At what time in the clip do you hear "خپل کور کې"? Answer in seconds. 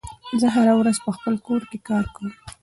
1.17-1.77